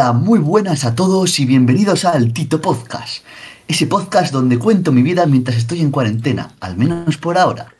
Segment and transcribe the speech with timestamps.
[0.00, 3.22] Hola, muy buenas a todos y bienvenidos al Tito Podcast,
[3.68, 7.74] ese podcast donde cuento mi vida mientras estoy en cuarentena, al menos por ahora.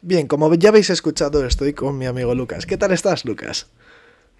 [0.00, 2.64] Bien, como ya habéis escuchado, estoy con mi amigo Lucas.
[2.64, 3.66] ¿Qué tal estás, Lucas?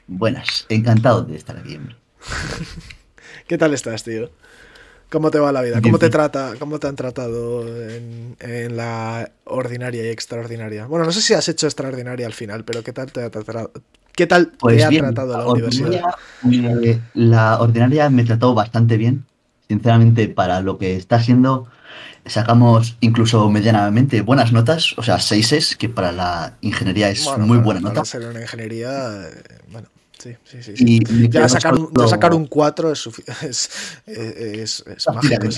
[0.06, 1.78] Buenas, encantado de estar aquí.
[3.46, 4.30] ¿Qué tal estás, tío?
[5.10, 5.82] ¿Cómo te va la vida?
[5.82, 6.54] ¿Cómo te trata?
[6.58, 10.86] ¿Cómo te han tratado en, la ordinaria y extraordinaria?
[10.86, 13.72] Bueno, no sé si has hecho extraordinaria al final, pero ¿qué tal te ha tratado?
[14.16, 16.02] ¿Qué tal pues ha tratado la, universidad?
[16.50, 19.26] Eh, la ordinaria me trató bastante bien.
[19.68, 21.68] Sinceramente, para lo que está siendo,
[22.24, 27.80] sacamos incluso medianamente buenas notas, o sea, seises, que para la ingeniería es muy buena
[27.80, 27.94] nota.
[27.96, 29.88] Para ser una ingeniería, eh, bueno,
[30.18, 30.72] Sí, sí, sí.
[30.78, 33.06] Y ya, sacar un, sacar un, 4 es,
[33.42, 33.70] es,
[34.16, 35.48] es, es mágico.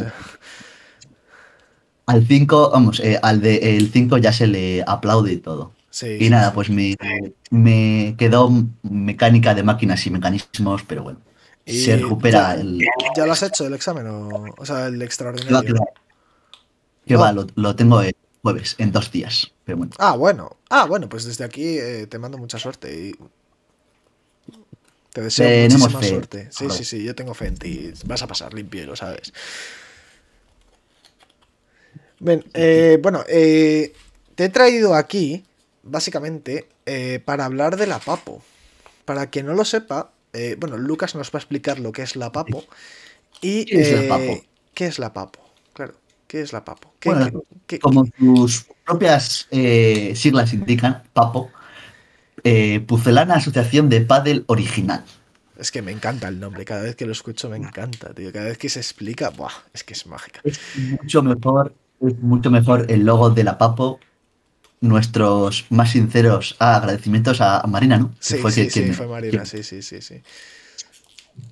[2.06, 5.77] Al 5, vamos, eh, al de, el 5 ya se le aplaude y todo.
[6.02, 6.96] Y nada, pues me,
[7.50, 8.50] me, quedó
[8.82, 11.20] mecánica de máquinas y mecanismos, pero bueno.
[11.66, 12.80] se recupera ya, el.
[13.16, 14.06] ¿Ya lo has hecho el examen?
[14.06, 15.76] O, o sea, el extraordinario.
[17.06, 19.50] Que va, lo, lo, tengo el jueves, en dos días.
[19.64, 19.92] Pero bueno.
[19.98, 20.58] Ah, bueno.
[20.68, 22.94] Ah, bueno, pues desde aquí eh, te mando mucha suerte.
[22.94, 23.14] Y
[25.12, 26.48] te deseo muchísima suerte.
[26.50, 27.92] Sí, sí, sí, yo tengo fe en ti.
[28.04, 29.32] Vas a pasar limpio, lo sabes.
[32.54, 33.92] Eh, bueno, eh,
[34.34, 35.44] te he traído aquí,
[35.82, 38.42] básicamente, eh, para hablar de la Papo.
[39.04, 40.10] Para quien no lo sepa,
[40.58, 42.64] bueno, Lucas nos va a explicar lo que es la Papo.
[43.40, 44.44] Y, ¿Qué es la Papo?
[44.74, 45.40] ¿Qué es la Papo?
[45.72, 45.94] Claro,
[46.26, 46.92] ¿qué es la Papo?
[47.80, 51.50] como tus propias siglas indican, Papo
[52.44, 55.04] eh, Pucelana Asociación de Paddle Original.
[55.56, 58.32] Es que me encanta el nombre, cada vez que lo escucho me encanta, tío.
[58.32, 59.50] Cada vez que se explica, ¡buah!
[59.74, 60.40] es que es mágica.
[60.44, 60.60] Es
[61.02, 63.98] mucho mejor, es mucho mejor el logo de la Papo.
[64.80, 68.14] Nuestros más sinceros agradecimientos a Marina, ¿no?
[68.20, 70.22] Sí, sí, sí, fue Marina, sí, sí, sí, sí.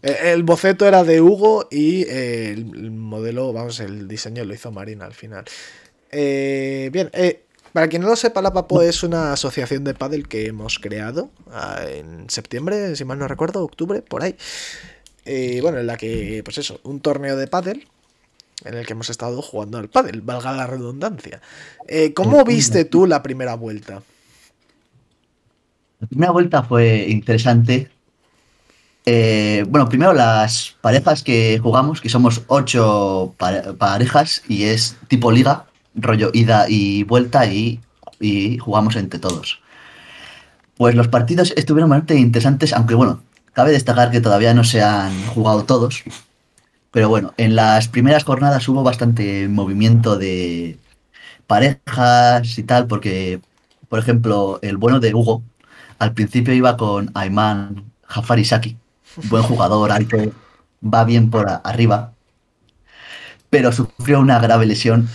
[0.03, 4.70] E, el boceto era de Hugo y eh, el modelo, vamos, el diseño lo hizo
[4.70, 5.44] Marina al final.
[6.10, 7.42] Eh, bien, eh,
[7.72, 11.31] para quien no lo sepa, la Papo es una asociación de pádel que hemos creado
[11.50, 14.36] ah, en septiembre, si mal no recuerdo, octubre, por ahí.
[15.25, 17.88] Y bueno, en la que, pues eso, un torneo de pádel
[18.65, 21.41] en el que hemos estado jugando al pádel, valga la redundancia.
[21.87, 24.03] Eh, ¿Cómo viste tú la primera vuelta?
[26.00, 27.91] La primera vuelta fue interesante.
[29.05, 35.66] Eh, bueno, primero las parejas que jugamos, que somos ocho parejas y es tipo liga,
[35.95, 37.81] rollo ida y vuelta y,
[38.59, 39.61] jugamos entre todos.
[40.77, 43.22] Pues los partidos estuvieron bastante interesantes, aunque bueno,
[43.53, 46.03] cabe destacar que todavía no se han jugado todos.
[46.97, 50.79] Pero bueno, en las primeras jornadas hubo bastante movimiento de
[51.47, 53.43] parejas y tal, porque,
[53.91, 55.43] por ejemplo, el bueno de Hugo
[55.99, 58.79] al principio iba con Ayman Jafarisaki,
[59.25, 60.17] buen jugador, alto,
[60.83, 62.15] va bien por arriba,
[63.51, 65.07] pero sufrió una grave lesión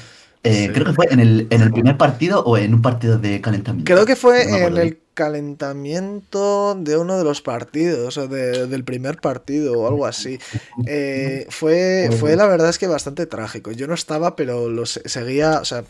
[0.43, 3.41] eh, creo que fue en el, en el primer partido o en un partido de
[3.41, 3.93] calentamiento.
[3.93, 9.79] Creo que fue en el calentamiento de uno de los partidos, o del primer partido
[9.79, 10.39] o algo así.
[10.87, 13.71] Eh, fue, fue la verdad es que bastante trágico.
[13.71, 15.83] Yo no estaba, pero lo seguía, o sea,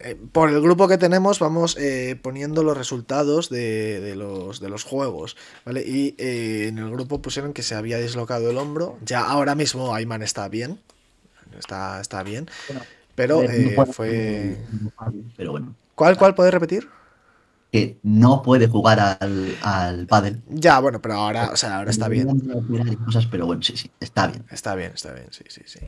[0.00, 1.78] eh, por el grupo que tenemos vamos
[2.20, 5.80] poniendo los resultados de, los, de los juegos, ¿vale?
[5.80, 8.98] Y en el grupo pusieron que se había dislocado el hombro.
[9.02, 10.78] Ya ahora mismo Ayman está bien,
[11.58, 12.50] está, está bien.
[13.18, 14.56] Pero eh, fue.
[15.36, 15.74] Pero bueno.
[15.96, 16.88] ¿Cuál, cuál puedes repetir?
[17.72, 20.40] Que no puede jugar al, al pádel.
[20.48, 22.28] Ya, bueno, pero ahora, o sea, ahora está bien.
[23.04, 24.44] Cosas, pero bueno, sí, sí, está bien.
[24.52, 25.80] Está bien, está bien, sí, sí, sí.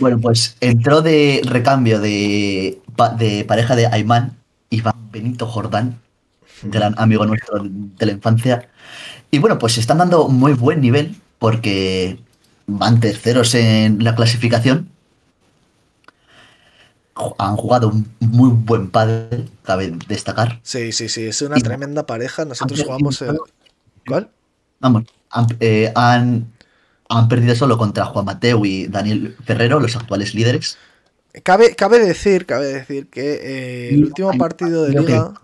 [0.00, 2.80] Bueno, pues entró de recambio de,
[3.16, 4.36] de pareja de Ayman,
[4.68, 6.00] Iván Benito Jordán,
[6.64, 8.68] gran amigo nuestro de la infancia.
[9.30, 12.18] Y bueno, pues están dando muy buen nivel porque
[12.66, 14.90] van terceros en la clasificación
[17.38, 20.60] han jugado un muy buen padre, cabe destacar.
[20.62, 22.44] Sí, sí, sí, es una tremenda pareja.
[22.44, 23.38] Nosotros jugamos el...
[24.06, 24.30] ¿Cuál?
[24.80, 25.04] Vamos,
[25.60, 26.52] eh, han,
[27.08, 30.78] han, perdido solo contra Juan Mateo y Daniel Ferrero, los actuales líderes.
[31.42, 35.34] Cabe, cabe decir, cabe decir que eh, el último partido de liga.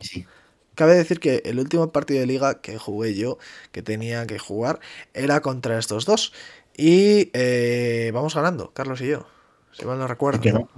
[0.00, 0.26] Sí.
[0.74, 3.38] Cabe decir que el último partido de liga que jugué yo,
[3.70, 4.80] que tenía que jugar,
[5.12, 6.32] era contra estos dos.
[6.76, 9.33] Y eh, vamos ganando, Carlos y yo
[9.76, 10.68] si mal no recuerdo.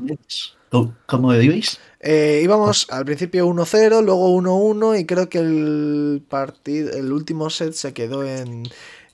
[1.06, 1.78] ¿Cómo ibais?
[2.00, 7.72] Eh, íbamos al principio 1-0, luego 1-1 y creo que el partido, el último set
[7.72, 8.64] se quedó en,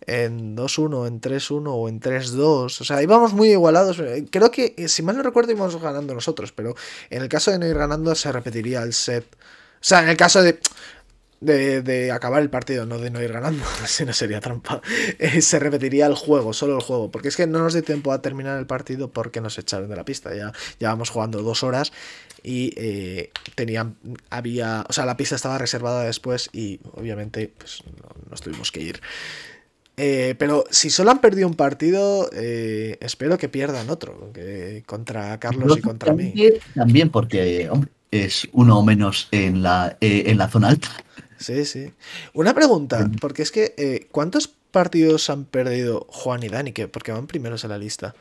[0.06, 2.80] en 2-1, en 3-1 o en 3-2.
[2.80, 4.02] O sea, íbamos muy igualados.
[4.30, 6.74] Creo que, si mal no recuerdo, íbamos ganando nosotros, pero
[7.10, 9.24] en el caso de no ir ganando se repetiría el set.
[9.34, 10.58] O sea, en el caso de
[11.42, 14.80] de, de acabar el partido, no de no ir ganando, si no sería trampa,
[15.18, 18.12] eh, se repetiría el juego, solo el juego, porque es que no nos dio tiempo
[18.12, 21.92] a terminar el partido porque nos echaron de la pista, ya llevamos jugando dos horas
[22.44, 23.96] y eh, tenían,
[24.30, 28.80] había, o sea, la pista estaba reservada después y obviamente pues no- nos tuvimos que
[28.80, 29.00] ir.
[29.96, 35.38] Eh, pero si solo han perdido un partido, eh, espero que pierdan otro, que contra
[35.38, 36.32] Carlos y contra mí.
[36.74, 40.88] También, porque, hombre, es uno menos en la, en la zona alta.
[41.42, 41.92] Sí, sí.
[42.32, 46.72] Una pregunta, porque es que, eh, ¿cuántos partidos han perdido Juan y Dani?
[46.72, 48.14] Que, porque van primeros en la lista.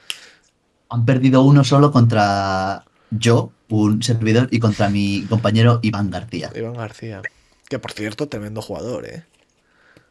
[0.89, 6.51] Han perdido uno solo contra yo, un servidor, y contra mi compañero Iván García.
[6.56, 7.21] Iván García.
[7.69, 9.23] Que por cierto, tremendo jugador, ¿eh?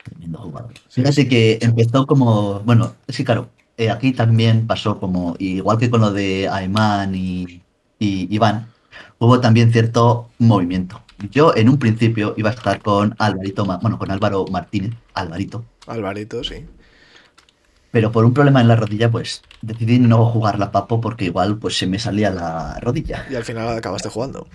[0.05, 0.73] Tremendo jugador.
[0.89, 1.29] Sí, Fíjate sí.
[1.29, 2.61] que empezó como.
[2.61, 5.35] Bueno, es que claro, eh, aquí también pasó como.
[5.39, 7.63] Igual que con lo de Ayman y,
[7.99, 8.69] y Iván,
[9.19, 11.03] hubo también cierto movimiento.
[11.29, 16.43] Yo en un principio iba a estar con Alvarito, bueno, con Álvaro Martínez, Alvarito, Alvarito,
[16.43, 16.65] sí.
[17.91, 21.59] pero por un problema en la rodilla, pues decidí no jugar la papo porque igual
[21.59, 23.27] pues se me salía la rodilla.
[23.31, 24.47] Y al final acabaste jugando.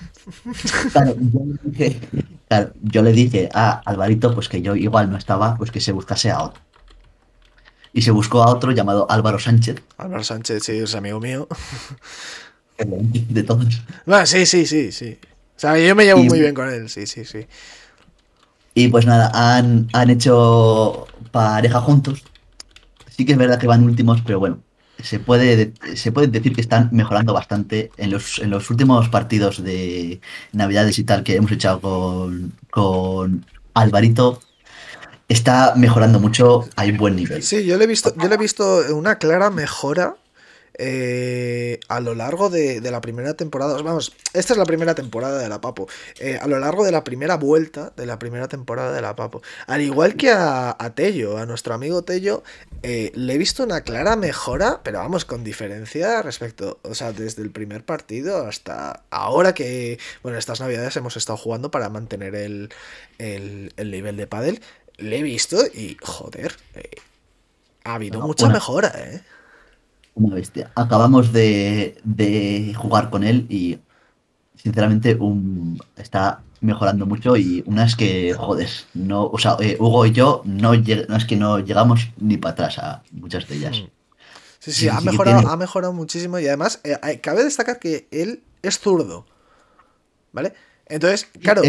[0.92, 2.00] Claro, yo le dije,
[2.48, 5.92] claro, yo le dije a Alvarito pues que yo igual no estaba, pues que se
[5.92, 6.62] buscase a otro.
[7.94, 11.48] Y se buscó a otro llamado Álvaro Sánchez, Álvaro Sánchez, sí, es amigo mío.
[12.78, 13.82] de todos.
[14.06, 15.18] Bueno, sí, sí, sí, sí.
[15.56, 17.48] O sea, yo me llevo Y- muy bien con él, sí, sí, sí.
[18.74, 22.24] Y pues nada, han, han hecho pareja juntos.
[23.16, 24.60] Sí que es verdad que van últimos, pero bueno,
[25.02, 29.64] se puede, se puede decir que están mejorando bastante en los, en los últimos partidos
[29.64, 30.20] de
[30.52, 34.42] Navidades y tal que hemos echado con, con Alvarito.
[35.28, 37.42] Está mejorando mucho, hay buen nivel.
[37.42, 40.16] Sí, yo le he visto, yo le he visto una clara mejora
[40.78, 43.82] eh, a lo largo de, de la primera temporada.
[43.82, 45.88] Vamos, esta es la primera temporada de la Papo.
[46.20, 49.42] Eh, a lo largo de la primera vuelta de la primera temporada de la Papo.
[49.68, 52.44] Al igual que a, a Tello, a nuestro amigo Tello,
[52.84, 57.42] eh, le he visto una clara mejora, pero vamos, con diferencia respecto, o sea, desde
[57.42, 62.70] el primer partido hasta ahora que, bueno, estas navidades hemos estado jugando para mantener el,
[63.18, 64.62] el, el nivel de pádel.
[64.98, 66.56] Le he visto y, joder,
[67.84, 69.22] ha habido No, mucha una- mejora, ¿eh?
[70.16, 70.72] Una bestia.
[70.76, 73.80] Acabamos de, de jugar con él y
[74.56, 80.06] sinceramente un, está mejorando mucho y una es que, joder, no, o sea, eh, Hugo
[80.06, 83.56] y yo no, lleg- no es que no llegamos ni para atrás a muchas de
[83.56, 83.82] ellas.
[83.82, 83.86] Mm.
[84.60, 87.44] Sí, sí, Sí, ha, sí mejorado, tiene- ha mejorado muchísimo y además eh, eh, cabe
[87.44, 89.26] destacar que él es zurdo,
[90.32, 90.54] ¿vale?
[90.88, 91.62] Entonces, claro,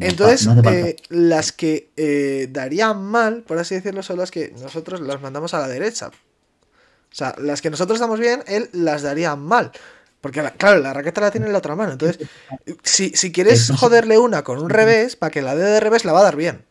[0.00, 5.20] entonces eh, las que eh, darían mal, por así decirlo, son las que nosotros las
[5.20, 6.10] mandamos a la derecha.
[7.14, 9.70] O sea, las que nosotros damos bien, él las daría mal.
[10.20, 11.92] Porque, la- claro, la raqueta la tiene en la otra mano.
[11.92, 12.26] Entonces,
[12.82, 16.12] si, si quieres joderle una con un revés, para que la dé de revés la
[16.12, 16.64] va a dar bien.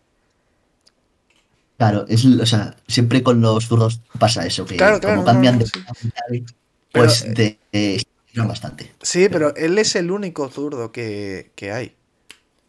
[1.77, 5.59] Claro, es, o sea, siempre con los zurdos pasa eso, que Claro, claro, como cambian
[5.59, 5.93] no, de no,
[6.91, 8.91] pues Pero, de, eh, tiran bastante.
[9.01, 11.95] Sí, pero él es el único zurdo que, que hay.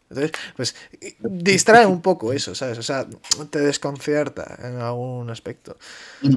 [0.09, 0.75] Entonces, pues
[1.19, 2.77] distrae un poco eso, ¿sabes?
[2.77, 3.07] O sea,
[3.49, 5.77] te desconcierta en algún aspecto.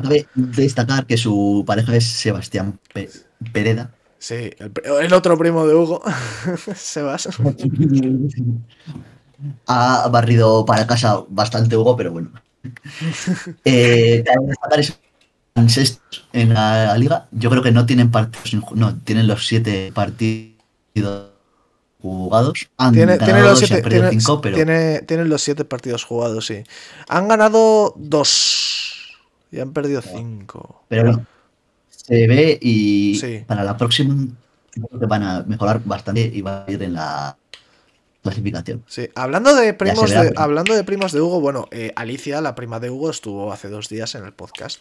[0.03, 3.11] Cabe destacar que su pareja es Sebastián Pe-
[3.53, 3.93] Pereda.
[4.19, 6.03] Sí, el, otro primo de Hugo,
[6.75, 7.29] Sebas.
[9.67, 12.33] ha barrido para casa bastante Hugo, pero bueno.
[13.65, 14.99] Eh, cabe destacar es
[16.33, 17.29] en la liga.
[17.33, 20.59] Yo creo que no tienen partidos, no, tienen los siete partidos
[22.01, 22.69] jugados.
[22.77, 26.47] Han Tiene, ganado tiene los siete, tiene- cinco, pero tiene- tienen los siete partidos jugados,
[26.47, 26.63] sí.
[27.09, 29.17] Han ganado dos
[29.51, 30.85] y han perdido cinco.
[30.89, 31.27] Pero bueno,
[31.91, 33.45] se ve y Sí.
[33.47, 34.15] para la próxima
[34.73, 37.37] creo que van a mejorar bastante y va a ir en la
[38.23, 38.85] clasificación.
[38.87, 42.79] Sí, hablando de primos de, hablando de primos de Hugo, bueno, eh, Alicia, la prima
[42.79, 44.81] de Hugo, estuvo hace dos días en el podcast.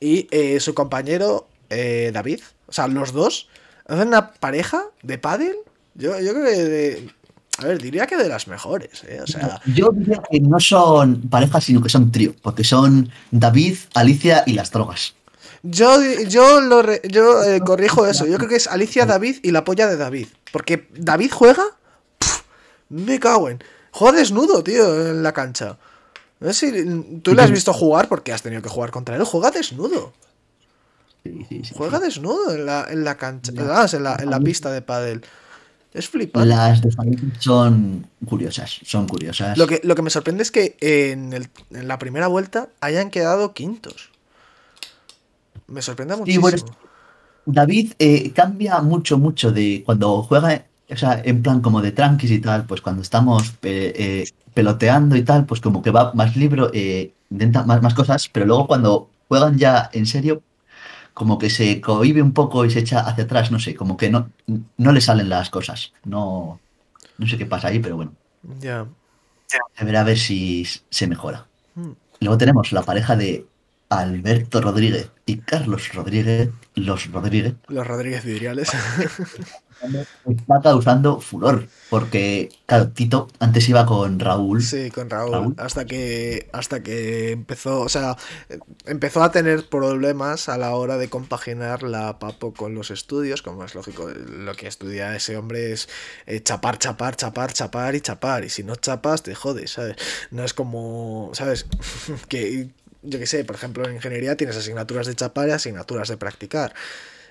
[0.00, 3.48] Y eh, su compañero eh, David, o sea, los dos,
[3.86, 5.56] hacen una pareja de pádel.
[5.94, 7.10] Yo, yo creo que de-
[7.58, 9.20] a ver, diría que de las mejores, ¿eh?
[9.22, 13.76] O sea, Yo diría que no son parejas, sino que son trío, porque son David,
[13.94, 15.14] Alicia y las drogas.
[15.62, 18.26] yo, yo, lo re- yo eh, corrijo eso.
[18.26, 20.28] Yo creo que es Alicia, David y la polla de David.
[20.50, 21.62] Porque David juega.
[22.18, 22.40] Pff,
[22.88, 23.62] me cago en.
[23.90, 25.76] Juega desnudo, tío, en la cancha.
[26.40, 29.22] No sé si tú le has visto jugar porque has tenido que jugar contra él.
[29.24, 30.12] Juega desnudo.
[31.22, 31.74] Sí, sí, sí.
[31.76, 33.52] Juega desnudo en la, en la cancha.
[33.54, 35.22] vamos, en la, en la pista de pádel.
[35.94, 36.48] Es flipante.
[36.48, 36.90] Las de
[37.38, 39.58] son curiosas, son curiosas.
[39.58, 43.10] Lo que, lo que me sorprende es que en, el- en la primera vuelta hayan
[43.10, 44.10] quedado quintos.
[45.66, 46.42] Me sorprende Sí, muchísimo.
[46.42, 46.64] bueno,
[47.44, 52.30] David eh, cambia mucho, mucho de cuando juega o sea, en plan como de tranquis
[52.30, 56.70] y tal, pues cuando estamos eh, peloteando y tal, pues como que va más libro,
[56.74, 60.42] eh, intenta más, más cosas, pero luego cuando juegan ya en serio,
[61.14, 64.10] como que se cohíbe un poco y se echa hacia atrás, no sé, como que
[64.10, 64.30] no,
[64.76, 65.92] no le salen las cosas.
[66.04, 66.60] No,
[67.18, 68.12] no sé qué pasa ahí, pero bueno,
[68.60, 68.86] Ya.
[69.76, 71.46] a ver a ver si se mejora.
[71.74, 71.90] Mm.
[72.20, 73.46] Luego tenemos la pareja de
[73.88, 78.70] Alberto Rodríguez y Carlos Rodríguez, los Rodríguez, Los Rodríguez Vidriales.
[80.28, 85.32] está causando furor, porque, claro, Tito antes iba con Raúl, Sí, con Raúl.
[85.32, 85.54] Raúl.
[85.58, 86.48] Hasta que.
[86.52, 87.80] Hasta que empezó.
[87.80, 88.16] O sea.
[88.86, 93.42] Empezó a tener problemas a la hora de compaginar la Papo con los estudios.
[93.42, 94.08] Como es lógico.
[94.08, 95.88] Lo que estudia ese hombre es
[96.26, 98.44] eh, chapar, chapar, chapar, chapar y chapar.
[98.44, 99.96] Y si no chapas, te jodes, ¿sabes?
[100.30, 101.30] No es como.
[101.34, 101.66] ¿Sabes?
[102.28, 102.70] que.
[103.04, 106.72] Yo qué sé, por ejemplo, en ingeniería tienes asignaturas de chapar y asignaturas de practicar.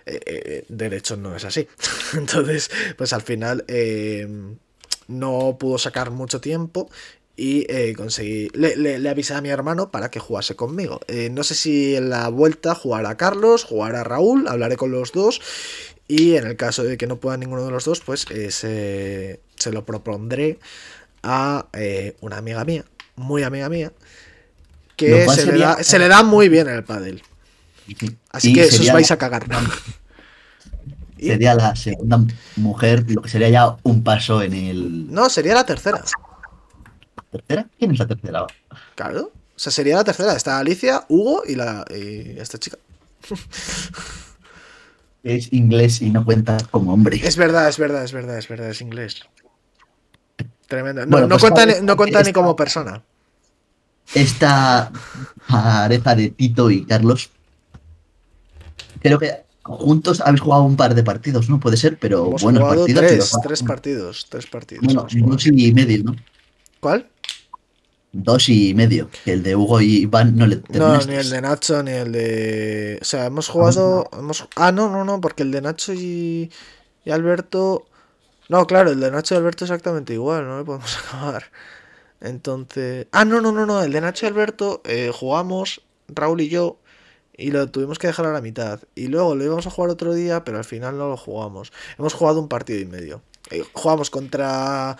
[0.05, 1.67] Eh, eh, derecho no es así.
[2.17, 4.27] Entonces, pues al final eh,
[5.07, 6.89] no pudo sacar mucho tiempo
[7.35, 8.49] y eh, conseguí.
[8.53, 10.99] Le, le- le avisé a mi hermano para que jugase conmigo.
[11.07, 15.41] Eh, no sé si en la vuelta jugará Carlos, jugará Raúl, hablaré con los dos.
[16.07, 19.39] Y en el caso de que no pueda ninguno de los dos, pues eh, se,
[19.55, 20.59] se lo propondré
[21.23, 22.83] a eh, una amiga mía,
[23.15, 23.93] muy amiga mía,
[24.97, 27.23] que se le, da, se le da muy bien el pádel.
[28.31, 29.47] Así que os vais la- a cagar.
[31.19, 32.19] Sería la segunda
[32.55, 35.11] mujer, lo que sería ya un paso en el...
[35.13, 36.03] No, sería la tercera.
[37.31, 37.67] ¿Tercera?
[37.77, 38.47] ¿Quién es la tercera?
[38.95, 39.31] Claro.
[39.55, 40.35] O sea, sería la tercera.
[40.35, 42.77] Está Alicia, Hugo y, la, y esta chica.
[45.23, 47.21] Es inglés y no cuenta como hombre.
[47.23, 49.21] Es verdad, es verdad, es verdad, es verdad, es inglés.
[50.67, 51.05] Tremendo.
[51.05, 53.03] No, Bueno, no pues cuenta, ni, no cuenta ni como persona.
[54.15, 54.91] Esta
[55.47, 57.29] pareja de Tito y Carlos,
[59.01, 61.59] creo que juntos habéis jugado un par de partidos, ¿no?
[61.59, 63.37] Puede ser, pero Hemos buenos jugado partidos.
[63.43, 64.25] tres, partidos.
[64.29, 64.83] Tres partidos.
[64.85, 66.15] Bueno, dos y medio, ¿no?
[66.79, 67.07] ¿Cuál?
[68.13, 69.09] Dos y medio.
[69.23, 72.11] Que el de Hugo y Iván no le No, ni el de Nacho, ni el
[72.11, 72.99] de.
[73.01, 74.09] O sea, hemos jugado.
[74.11, 74.47] Hemos...
[74.55, 76.51] Ah, no, no, no, porque el de Nacho y,
[77.05, 77.85] y Alberto.
[78.49, 81.45] No, claro, el de Nacho y Alberto exactamente igual, no le podemos acabar.
[82.19, 83.07] Entonces.
[83.13, 83.81] Ah, no, no, no, no.
[83.81, 86.79] El de Nacho y Alberto eh, jugamos, Raúl y yo,
[87.37, 88.79] y lo tuvimos que dejar a la mitad.
[88.95, 91.71] Y luego lo íbamos a jugar otro día, pero al final no lo jugamos.
[91.97, 93.21] Hemos jugado un partido y medio.
[93.49, 94.97] Eh, jugamos contra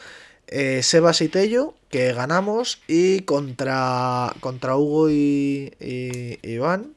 [0.48, 6.94] eh, Sebas y Tello, que ganamos, y contra, contra Hugo y, y- Iván,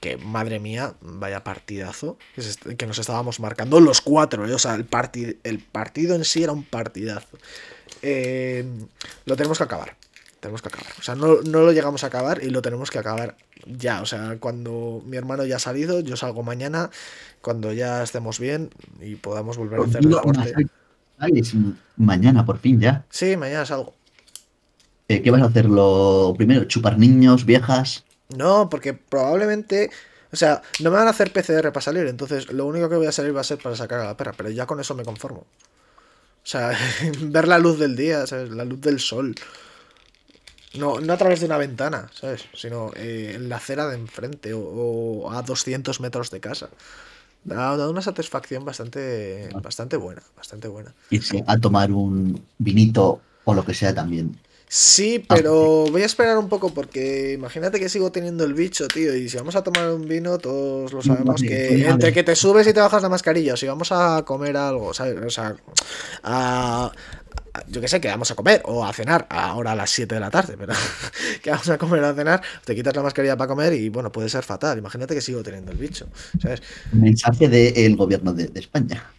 [0.00, 2.16] que madre mía, vaya partidazo,
[2.76, 6.42] que, nos estábamos marcando los cuatro, eh, o sea, el, parti- el partido en sí
[6.42, 7.38] era un partidazo.
[8.02, 8.64] Eh,
[9.24, 9.96] lo tenemos que acabar.
[10.40, 10.92] Tenemos que acabar.
[10.98, 14.02] O sea, no, no lo llegamos a acabar y lo tenemos que acabar ya.
[14.02, 16.90] O sea, cuando mi hermano ya ha salido, yo salgo mañana,
[17.40, 18.70] cuando ya estemos bien
[19.00, 20.66] y podamos volver a hacer Digo, deporte.
[21.96, 23.04] mañana, por fin ya.
[23.10, 23.94] Sí, mañana salgo.
[25.08, 26.64] Eh, ¿Qué vas a hacer lo primero?
[26.64, 28.04] ¿Chupar niños, viejas?
[28.36, 29.90] No, porque probablemente.
[30.32, 33.06] O sea, no me van a hacer PCR para salir, entonces lo único que voy
[33.06, 35.04] a salir va a ser para sacar a la perra, pero ya con eso me
[35.04, 35.40] conformo.
[35.40, 36.72] O sea,
[37.22, 38.50] ver la luz del día, ¿sabes?
[38.50, 39.34] La luz del sol.
[40.78, 42.46] No, no a través de una ventana, ¿sabes?
[42.54, 46.68] Sino eh, en la acera de enfrente o, o a 200 metros de casa.
[47.44, 50.92] Da, da una satisfacción bastante, bastante buena, bastante buena.
[51.10, 54.36] Irse a tomar un vinito o lo que sea también.
[54.68, 59.14] Sí, pero voy a esperar un poco porque imagínate que sigo teniendo el bicho, tío,
[59.14, 61.88] y si vamos a tomar un vino, todos lo sabemos Vale, que vale.
[61.88, 64.92] entre que te subes y te bajas la mascarilla, o si vamos a comer algo,
[64.92, 65.16] ¿sabes?
[65.24, 65.54] O sea,
[66.24, 66.90] a,
[67.68, 70.20] yo qué sé, que vamos a comer o a cenar ahora a las 7 de
[70.20, 70.72] la tarde, pero
[71.42, 74.10] que vamos a comer o a cenar, te quitas la mascarilla para comer y bueno,
[74.10, 74.78] puede ser fatal.
[74.78, 76.08] Imagínate que sigo teniendo el bicho,
[76.42, 76.60] ¿sabes?
[76.92, 79.15] Mensaje del gobierno de, de España.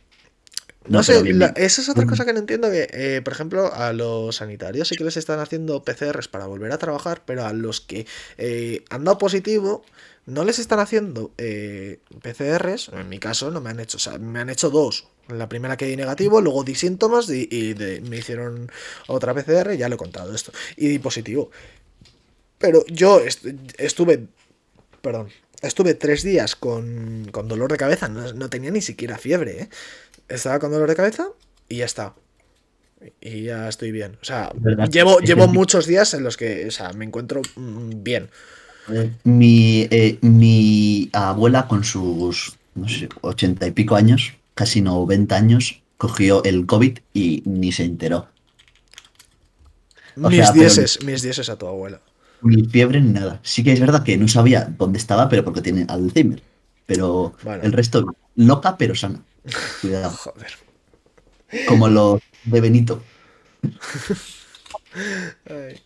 [0.87, 3.33] No, No, sé, bien, la- esa es otra cosa que no entiendo, que eh, por
[3.33, 7.45] ejemplo a los sanitarios sí que les están haciendo PCRs para volver a trabajar, pero
[7.45, 8.05] a los que
[8.37, 9.83] eh, han dado positivo
[10.25, 14.17] no les están haciendo eh, PCRs, en mi caso no me han hecho, o sea,
[14.17, 15.07] me han hecho dos.
[15.29, 18.71] La primera que di negativo, luego di síntomas y, y de- me hicieron
[19.07, 21.49] otra PCR, ya lo he contado esto, y di positivo.
[22.57, 23.45] Pero yo est-
[23.77, 24.27] estuve,
[25.01, 25.29] perdón,
[25.61, 29.69] estuve tres días con, con dolor de cabeza, no, no tenía ni siquiera fiebre, ¿eh?
[30.29, 31.27] Estaba con dolor de cabeza
[31.69, 32.13] y ya está.
[33.21, 34.17] Y ya estoy bien.
[34.21, 34.51] O sea,
[34.91, 38.29] llevo, llevo muchos días en los que, o sea, me encuentro mm, bien.
[39.23, 45.81] Mi, eh, mi abuela con sus, no sé, ochenta y pico años, casi noventa años,
[45.97, 48.27] cogió el COVID y ni se enteró.
[50.21, 52.01] O mis sea, pero- dieces, mis dieces a tu abuela.
[52.41, 53.39] Ni fiebre ni nada.
[53.43, 56.41] Sí que es verdad que no sabía dónde estaba, pero porque tiene Alzheimer.
[56.85, 57.63] Pero Bueno.
[57.63, 59.21] el resto, loca pero sana.
[59.81, 60.09] Cuidado.
[60.11, 60.51] Joder.
[61.67, 63.01] como los de Benito.
[65.49, 65.79] Ay.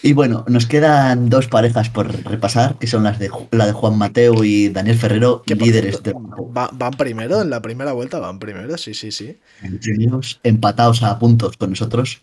[0.00, 3.98] Y bueno, nos quedan dos parejas por repasar, que son las de la de Juan
[3.98, 6.00] Mateo y Daniel Ferrero, Que líderes
[6.56, 9.38] va- van primero, en la primera vuelta van primero, sí, sí, sí.
[9.82, 12.20] primeros, empatados a puntos con nosotros.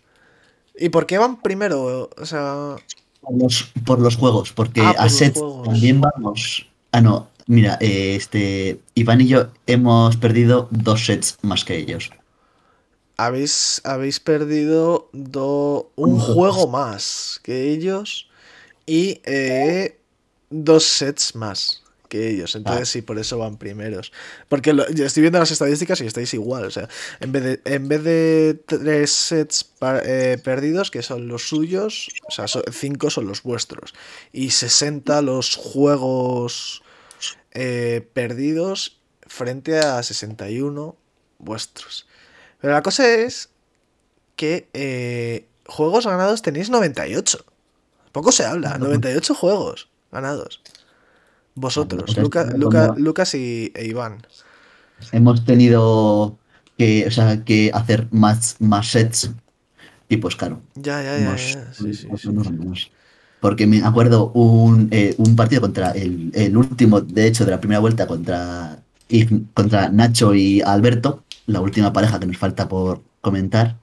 [0.78, 2.08] ¿Y por qué van primero?
[2.16, 2.76] O sea,
[3.20, 5.68] Por los, por los juegos, porque ah, por a juegos.
[5.68, 6.66] también vamos.
[6.92, 12.10] Ah, no, mira, eh, este Iván y yo hemos perdido dos sets más que ellos.
[13.18, 16.68] Habéis, habéis perdido do- un juego.
[16.68, 18.28] más que ellos
[18.84, 19.98] y eh,
[20.50, 22.54] dos sets más que ellos.
[22.54, 22.92] Entonces Ah.
[22.92, 24.12] sí, por eso van primeros.
[24.50, 26.66] Porque lo- yo estoy viendo las estadísticas y estáis igual.
[26.66, 26.88] O sea,
[27.20, 29.72] en vez de, en vez de tres sets
[30.04, 33.94] eh, perdidos, que son los suyos, o sea, so- cinco son los vuestros.
[34.32, 36.82] Y 60 los juegos
[37.56, 40.94] eh, perdidos frente a 61
[41.38, 42.06] vuestros.
[42.60, 43.48] Pero la cosa es
[44.36, 47.44] que eh, juegos ganados tenéis 98.
[48.12, 50.60] Poco se habla, 98 juegos ganados.
[51.54, 52.14] Vosotros,
[52.58, 54.26] Luca- Lucas y, e Iván.
[55.12, 56.38] Hemos tenido
[56.76, 59.30] que, o sea, que hacer más, más sets
[60.08, 62.90] y pues claro, Ya, ya, ya, hemos- ya, Sí, sí, sí.
[63.46, 67.60] Porque me acuerdo un, eh, un partido contra el, el último, de hecho, de la
[67.60, 68.80] primera vuelta contra,
[69.54, 73.76] contra Nacho y Alberto, la última pareja que nos falta por comentar,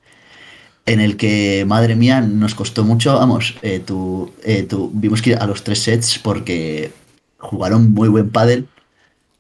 [0.86, 5.32] en el que, madre mía, nos costó mucho, vamos, eh, tu, eh, tu- vimos que
[5.32, 6.92] ir a los tres sets porque
[7.40, 8.68] jugaron muy buen pádel.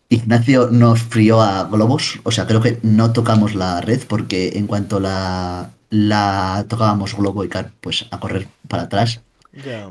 [0.09, 4.67] Ignacio nos frió a globos, o sea, creo que no tocamos la red porque en
[4.67, 9.21] cuanto la, la tocábamos globo y car, pues a correr para atrás.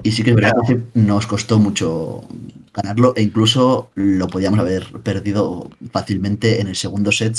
[0.02, 2.24] Y sí que es verdad que nos costó mucho
[2.74, 7.36] ganarlo e incluso lo podíamos haber perdido fácilmente en el segundo set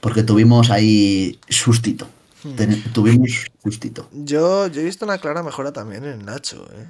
[0.00, 2.06] porque tuvimos ahí sustito.
[2.44, 2.52] Hmm.
[2.54, 4.08] Ten- tuvimos sustito.
[4.12, 6.86] Yo, yo he visto una clara mejora también en Nacho, ¿eh?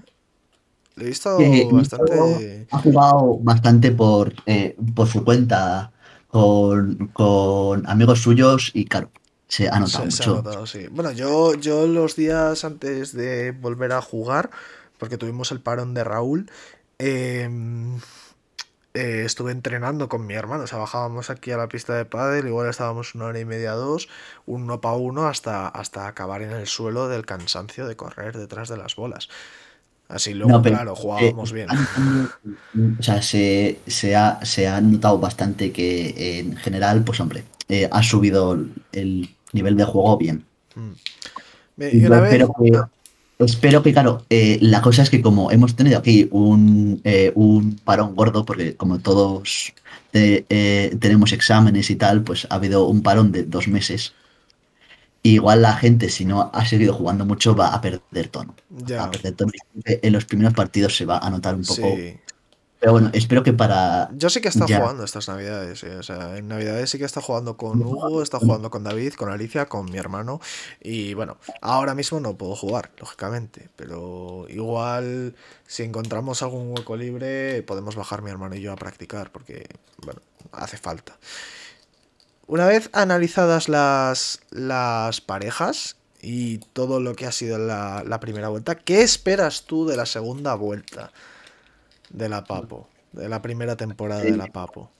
[0.97, 1.39] Le he visto
[1.71, 2.67] bastante...
[2.71, 5.93] Ha jugado bastante por, eh, por su cuenta
[6.27, 9.11] con, con amigos suyos y claro,
[9.49, 10.35] se ha notado Se, se ha mucho.
[10.35, 10.87] notado, sí.
[10.91, 14.51] Bueno, yo, yo los días antes de volver a jugar,
[14.99, 16.51] porque tuvimos el parón de Raúl,
[16.99, 17.49] eh,
[18.95, 20.65] eh, estuve entrenando con mi hermano.
[20.65, 23.73] O sea, bajábamos aquí a la pista de pádel, igual estábamos una hora y media,
[23.73, 24.09] dos,
[24.47, 28.77] uno para uno, hasta, hasta acabar en el suelo del cansancio de correr detrás de
[28.77, 29.29] las bolas.
[30.09, 31.69] Así luego, No, pero, claro, eh, jugábamos bien.
[32.99, 37.89] O sea, se, se ha, se ha notado bastante que en general, pues hombre, eh,
[37.93, 38.59] ha subido
[38.93, 40.45] el nivel de juego bien.
[40.75, 40.93] Mm.
[41.93, 42.33] Y una vez...
[42.33, 47.01] espero que, espero que, claro, eh, la cosa es que como hemos tenido aquí un,
[47.05, 49.73] eh, un parón gordo, porque como todos
[50.13, 54.15] eh, eh, tenemos exámenes y tal, pues ha habido un parón de dos meses.
[55.23, 58.55] Igual la gente, si no ha seguido jugando mucho, va a perder tono.
[58.73, 59.53] Va ya, a perder tono.
[59.85, 61.83] En los primeros partidos se va a notar un poco.
[61.83, 62.17] sí.
[62.81, 64.09] Pero bueno, espero que para.
[64.15, 64.79] Yo sí que he estado Ya.
[64.81, 68.23] jugando estas navidades, eh, O sea, en navidades sí que he estado jugando con Hugo,
[68.23, 70.41] estado jugando con David, con Alicia, con mi hermano.
[70.81, 73.69] Y bueno, ahora mismo no puedo jugar, lógicamente.
[73.75, 75.35] Pero igual,
[75.67, 79.67] si encontramos algún hueco libre, podemos bajar mi hermano y yo a practicar, porque,
[80.05, 80.21] bueno,
[80.53, 81.19] hace falta.
[82.47, 88.49] Una vez analizadas las, las parejas y todo lo que ha sido la, la primera
[88.49, 91.13] vuelta, ¿qué esperas tú de la segunda vuelta
[92.11, 92.89] de la Papo?
[93.13, 94.91] De la primera temporada de la Papo.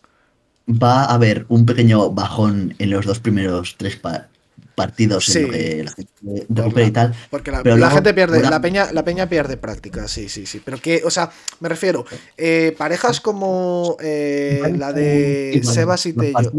[0.71, 4.29] Va a haber un pequeño bajón en los dos primeros tres pa-
[4.75, 5.39] partidos Sí.
[5.39, 7.15] en lo que la gente recupera y tal.
[7.31, 10.29] Porque la, Pero la luego, gente pierde, una- la peña, la peña pierde práctica, sí,
[10.29, 10.61] sí, sí.
[10.65, 12.05] Pero que, o sea, me refiero,
[12.37, 16.53] eh, parejas como eh, la de Sebas y Tello.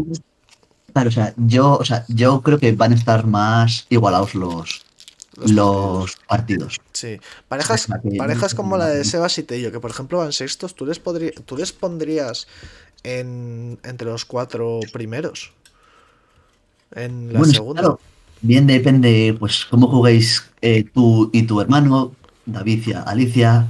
[0.92, 4.84] Claro, o sea, yo, o sea, yo creo que van a estar más igualados los,
[5.40, 6.78] Los los partidos.
[6.92, 7.18] Sí.
[7.48, 10.86] Parejas, que- parejas como la de Sebas y Tello, que por ejemplo van sextos, ¿tú
[10.86, 12.46] les, podrí- tú les pondrías
[13.02, 15.52] en, entre los cuatro primeros?
[16.94, 17.80] En la Bueno, segunda.
[17.82, 18.00] claro,
[18.42, 22.12] bien depende, pues, cómo juguéis eh, tú y tu hermano,
[22.46, 23.66] David y Alicia.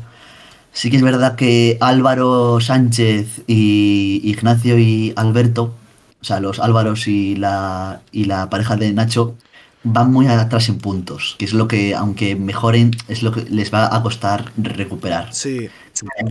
[0.72, 5.74] Sí que es verdad que Álvaro Sánchez y Ignacio y Alberto,
[6.20, 9.34] o sea, los Álvaros y la, y la pareja de Nacho,
[9.82, 13.72] van muy atrás en puntos, que es lo que, aunque mejoren, es lo que les
[13.72, 15.32] va a costar recuperar.
[15.32, 15.68] Sí.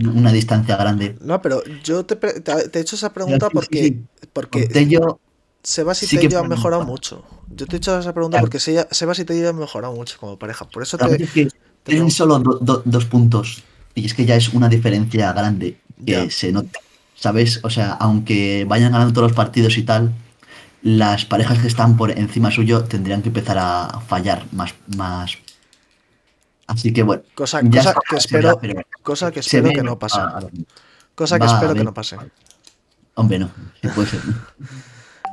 [0.04, 1.16] Una distancia grande.
[1.20, 4.02] No, pero yo te, pre- te, te he hecho esa pregunta Sí, porque, sí.
[4.32, 5.18] porque Tello,
[5.62, 7.24] Sebas y sí Tello han mejorado mucho.
[7.54, 8.46] Yo te he hecho esa pregunta Claro.
[8.46, 10.64] porque Sebas y Tello han mejorado mucho como pareja.
[10.68, 11.22] Por eso te.
[11.22, 11.48] es que
[11.82, 13.62] tienen solo do- do- dos puntos
[13.94, 16.30] y es que ya es una diferencia grande que Ya.
[16.30, 16.78] se nota,
[17.16, 17.60] ¿sabes?
[17.64, 20.14] O sea, aunque vayan ganando todos los partidos y tal,
[20.82, 25.36] las parejas que están por encima suyo tendrían que empezar a fallar más, más.
[26.66, 27.22] Así que bueno.
[27.34, 30.18] Cosa, ya cosa está, que espero, verá, pero cosa que espero que no pase.
[30.20, 30.46] a- a-
[31.14, 32.16] Cosa que espero que no pase.
[33.14, 33.50] Hombre, no,
[33.82, 34.20] sí puede ser.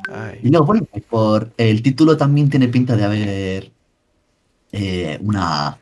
[0.10, 0.39] Y Ay.
[0.49, 3.71] luego, bueno, por el título también tiene pinta de haber
[4.73, 5.77] eh, una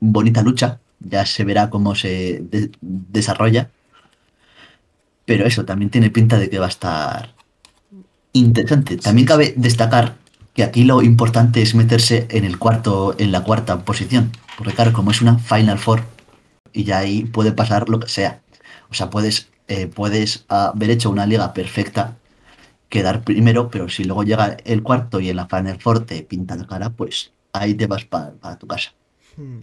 [0.00, 0.78] bonita lucha.
[1.00, 3.70] Ya se verá cómo se de- desarrolla.
[5.24, 7.34] Pero eso, también tiene pinta de que va a estar
[8.32, 8.96] interesante.
[8.96, 10.16] También cabe destacar
[10.54, 14.32] que aquí lo importante es meterse en el cuarto, en la cuarta posición.
[14.56, 16.02] Porque claro, como es una Final Four,
[16.72, 18.40] y ya ahí puede pasar lo que sea.
[18.90, 22.16] O sea, puedes, eh, puedes haber hecho una liga perfecta,
[22.88, 26.56] quedar primero, pero si luego llega el cuarto y en la Final Four te pinta
[26.56, 28.92] la cara, pues ahí te vas pa- para tu casa.
[29.36, 29.58] Hmm.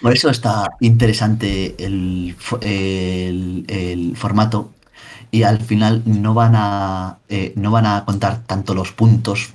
[0.00, 2.34] Por eso está interesante el-
[3.68, 4.72] el formato
[5.30, 9.54] y al final no van a eh, no van a contar tanto los puntos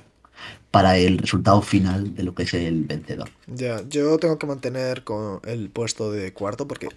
[0.74, 3.30] para el resultado final de lo que es el vencedor.
[3.46, 6.90] Ya, yo tengo que mantener con el puesto de cuarto porque, o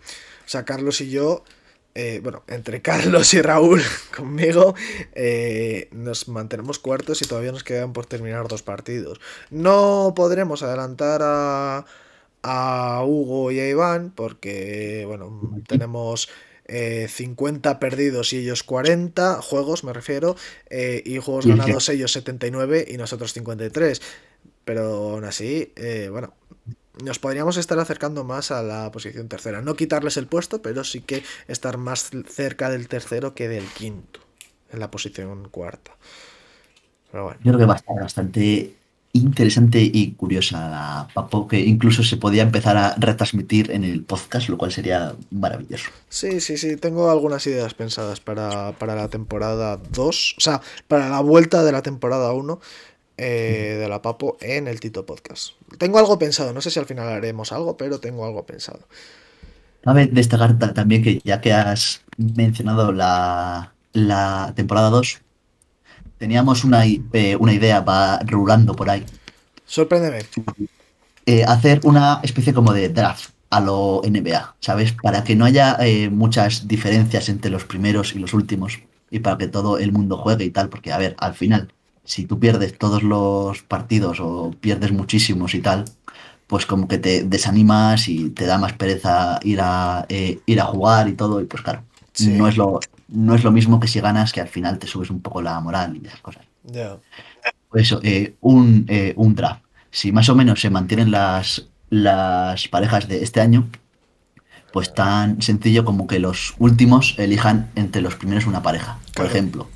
[0.47, 1.43] sea, Carlos y yo,
[1.93, 3.83] eh, bueno, entre Carlos y Raúl
[4.17, 4.73] conmigo,
[5.13, 9.19] eh, nos mantenemos cuartos y todavía nos quedan por terminar dos partidos.
[9.51, 11.85] No podremos adelantar a,
[12.41, 16.29] a Hugo y a Iván porque, bueno, tenemos
[16.67, 20.35] eh, 50 perdidos y ellos 40 juegos, me refiero,
[20.69, 24.01] eh, y juegos ganados ellos 79 y nosotros 53.
[24.65, 26.33] Pero aún así, eh, bueno,
[27.03, 29.61] nos podríamos estar acercando más a la posición tercera.
[29.61, 34.19] No quitarles el puesto, pero sí que estar más cerca del tercero que del quinto,
[34.71, 35.95] en la posición cuarta.
[37.11, 37.39] Pero bueno.
[37.43, 38.75] Yo creo que va a estar bastante
[39.17, 44.49] interesante y curiosa la Papo, que incluso se podía empezar a retransmitir en el podcast,
[44.49, 45.89] lo cual sería maravilloso.
[46.09, 51.09] Sí, sí, sí, tengo algunas ideas pensadas para, para la temporada 2, o sea, para
[51.09, 52.59] la vuelta de la temporada 1
[53.17, 55.51] eh, de la Papo en el Tito Podcast.
[55.77, 58.79] Tengo algo pensado, no sé si al final haremos algo, pero tengo algo pensado.
[59.83, 65.21] Cabe destacar ta- también que ya que has mencionado la, la temporada 2,
[66.17, 69.05] teníamos una, eh, una idea, va rulando por ahí,
[69.65, 70.19] Sorpréndeme.
[71.25, 74.93] eh, hacer una especie como de draft a lo NBA, ¿sabes?
[75.01, 79.37] Para que no haya eh, muchas diferencias entre los primeros y los últimos y para
[79.37, 81.71] que todo el mundo juegue y tal, porque a ver, al final,
[82.03, 85.85] si tú pierdes todos los partidos o pierdes muchísimos y tal,
[86.47, 90.65] pues como que te desanimas y te da más pereza ir a, eh, ir a
[90.65, 92.29] jugar y todo, y pues claro, Sí.
[92.31, 95.09] no, es lo, no es lo mismo que si ganas, que al final te subes
[95.09, 96.45] un poco la moral y esas cosas.
[97.69, 99.63] Por eso, eh, un, eh, un draft.
[99.91, 103.67] Si más o menos se mantienen las, las parejas de este año,
[104.73, 108.99] pues tan sencillo como que los últimos elijan entre los primeros una pareja.
[109.05, 109.29] Por Claro.
[109.31, 109.69] ejemplo,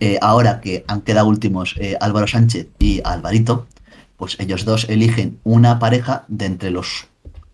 [0.00, 3.66] eh, ahora que han quedado últimos eh, Álvaro Sánchez y Alvarito,
[4.16, 7.06] pues ellos dos eligen una pareja de entre los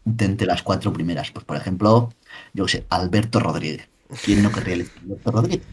[0.04, 1.30] de entre las cuatro primeras.
[1.30, 2.12] Pues por ejemplo,
[2.54, 3.88] yo qué sé, Alberto Rodríguez.
[4.22, 5.66] ¿Quién no querría elegir Alberto Rodríguez?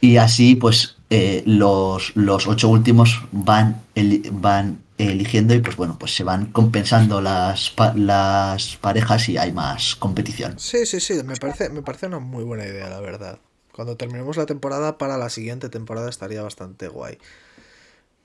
[0.00, 5.96] Y así, pues, eh, los, los ocho últimos van, eli- van eligiendo y, pues bueno,
[5.98, 10.56] pues se van compensando las, pa- las parejas y hay más competición.
[10.56, 13.38] Sí, sí, sí, me parece, me parece una muy buena idea, la verdad.
[13.72, 17.18] Cuando terminemos la temporada, para la siguiente temporada estaría bastante guay.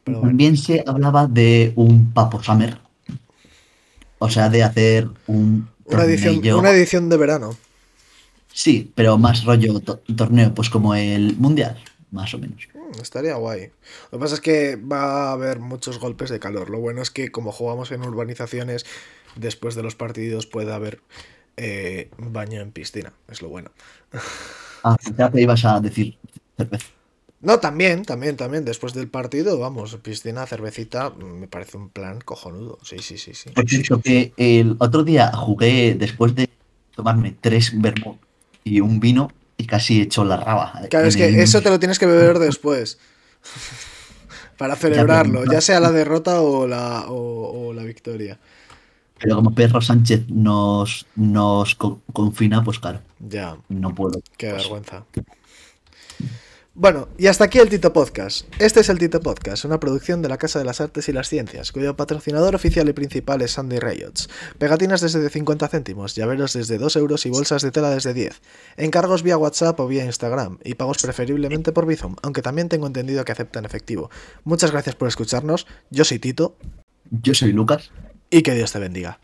[0.04, 2.78] Pero bueno, También se hablaba de un Papo Summer,
[4.20, 7.58] o sea, de hacer un una edición, una edición de verano.
[8.54, 11.78] Sí, pero más rollo to- torneo, pues como el Mundial,
[12.12, 12.68] más o menos.
[12.74, 13.72] Mm, Estaría guay.
[14.12, 16.70] Lo que pasa es que va a haber muchos golpes de calor.
[16.70, 18.86] Lo bueno es que como jugamos en urbanizaciones,
[19.36, 21.02] después de los partidos puede haber
[21.58, 23.14] eh, baño en piscina.
[23.28, 23.72] Es lo bueno.
[24.84, 24.96] Ah,
[25.32, 26.18] que ibas a decir
[26.58, 26.88] cerveza.
[27.42, 28.66] No, también, también, también.
[28.66, 32.80] Después del partido, vamos, piscina, cervecita, mm, me parece un plan cojonudo.
[32.84, 33.50] Sí, sí, sí, sí.
[33.52, 36.50] Por cierto, que el otro día jugué después de
[36.96, 38.20] tomarme tres vermut
[38.70, 40.74] y un vino y casi he hecho la raba.
[40.90, 42.98] Claro, es que eso te lo tienes que beber después.
[44.58, 48.40] Para celebrarlo, ya sea la derrota o la, o, o la victoria.
[49.20, 54.22] Pero como Pedro Sánchez nos, nos co- confina, pues claro, Ya, no puedo.
[54.38, 55.06] qué Pues, vergüenza.
[56.82, 58.46] Bueno, y hasta aquí el Tito Podcast.
[58.58, 61.28] Este es el Tito Podcast, una producción de la Casa de las Artes y las
[61.28, 64.30] Ciencias, cuyo patrocinador oficial y principal es Sandy Riots.
[64.58, 68.42] Pegatinas desde 50 céntimos, llaveros desde 2 euros y bolsas de tela desde 10.
[68.78, 73.26] Encargos vía WhatsApp o vía Instagram, y pagos preferiblemente por Bizum, aunque también tengo entendido
[73.26, 74.10] que aceptan efectivo.
[74.46, 76.56] Muchas gracias por escucharnos, yo soy Tito,
[77.12, 77.92] Yo soy Lucas.
[78.30, 79.20] y que Dios te bendiga.